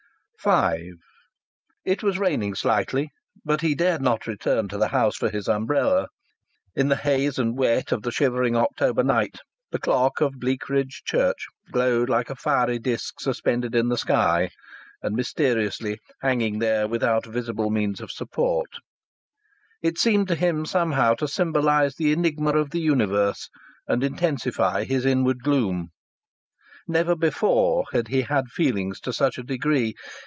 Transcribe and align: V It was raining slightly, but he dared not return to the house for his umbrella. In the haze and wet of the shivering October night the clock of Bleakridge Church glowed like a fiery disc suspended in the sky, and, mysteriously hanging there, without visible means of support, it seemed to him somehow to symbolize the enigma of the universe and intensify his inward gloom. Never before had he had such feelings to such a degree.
V 0.43 0.93
It 1.85 2.01
was 2.01 2.17
raining 2.17 2.55
slightly, 2.55 3.11
but 3.45 3.61
he 3.61 3.75
dared 3.75 4.01
not 4.01 4.25
return 4.25 4.67
to 4.69 4.77
the 4.79 4.87
house 4.87 5.15
for 5.15 5.29
his 5.29 5.47
umbrella. 5.47 6.07
In 6.75 6.87
the 6.87 6.95
haze 6.95 7.37
and 7.37 7.55
wet 7.55 7.91
of 7.91 8.01
the 8.01 8.11
shivering 8.11 8.55
October 8.55 9.03
night 9.03 9.37
the 9.69 9.77
clock 9.77 10.19
of 10.19 10.39
Bleakridge 10.39 11.03
Church 11.05 11.45
glowed 11.71 12.09
like 12.09 12.31
a 12.31 12.35
fiery 12.35 12.79
disc 12.79 13.19
suspended 13.19 13.75
in 13.75 13.89
the 13.89 13.99
sky, 13.99 14.49
and, 15.03 15.15
mysteriously 15.15 15.99
hanging 16.23 16.57
there, 16.57 16.87
without 16.87 17.23
visible 17.27 17.69
means 17.69 18.01
of 18.01 18.09
support, 18.11 18.69
it 19.83 19.99
seemed 19.99 20.27
to 20.29 20.33
him 20.35 20.65
somehow 20.65 21.13
to 21.13 21.27
symbolize 21.27 21.97
the 21.97 22.11
enigma 22.11 22.49
of 22.57 22.71
the 22.71 22.81
universe 22.81 23.47
and 23.87 24.03
intensify 24.03 24.85
his 24.85 25.05
inward 25.05 25.43
gloom. 25.43 25.89
Never 26.87 27.15
before 27.15 27.85
had 27.93 28.07
he 28.07 28.23
had 28.23 28.45
such 28.45 28.53
feelings 28.53 28.99
to 29.01 29.13
such 29.13 29.37
a 29.37 29.43
degree. 29.43 29.93